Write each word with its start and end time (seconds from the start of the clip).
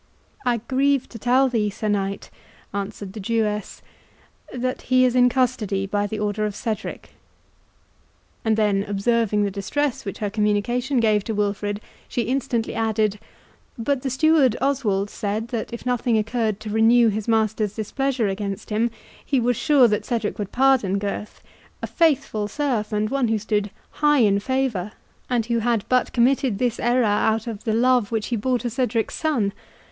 "I 0.47 0.57
grieve 0.57 1.07
to 1.09 1.19
tell 1.19 1.47
thee, 1.47 1.69
Sir 1.69 1.87
Knight," 1.87 2.31
answered 2.73 3.13
the 3.13 3.19
Jewess, 3.19 3.83
"that 4.51 4.81
he 4.89 5.05
is 5.05 5.15
in 5.15 5.29
custody 5.29 5.85
by 5.85 6.07
the 6.07 6.17
order 6.17 6.43
of 6.47 6.55
Cedric."—And 6.55 8.57
then 8.57 8.83
observing 8.87 9.43
the 9.43 9.51
distress 9.51 10.03
which 10.03 10.17
her 10.17 10.31
communication 10.31 10.99
gave 10.99 11.23
to 11.25 11.35
Wilfred, 11.35 11.81
she 12.07 12.23
instantly 12.23 12.73
added, 12.73 13.19
"But 13.77 14.01
the 14.01 14.09
steward 14.09 14.57
Oswald 14.59 15.11
said, 15.11 15.49
that 15.49 15.71
if 15.71 15.85
nothing 15.85 16.17
occurred 16.17 16.59
to 16.61 16.71
renew 16.71 17.09
his 17.09 17.27
master's 17.27 17.75
displeasure 17.75 18.27
against 18.27 18.71
him, 18.71 18.89
he 19.23 19.39
was 19.39 19.55
sure 19.55 19.87
that 19.87 20.03
Cedric 20.03 20.39
would 20.39 20.51
pardon 20.51 20.97
Gurth, 20.97 21.43
a 21.83 21.85
faithful 21.85 22.47
serf, 22.47 22.91
and 22.91 23.11
one 23.11 23.27
who 23.27 23.37
stood 23.37 23.69
high 24.01 24.21
in 24.21 24.39
favour, 24.39 24.93
and 25.29 25.45
who 25.45 25.59
had 25.59 25.85
but 25.89 26.11
committed 26.11 26.57
this 26.57 26.79
error 26.79 27.03
out 27.03 27.45
of 27.45 27.65
the 27.65 27.73
love 27.75 28.11
which 28.11 28.29
he 28.29 28.35
bore 28.35 28.57
to 28.57 28.69
Cedric's 28.71 29.13
son. 29.13 29.53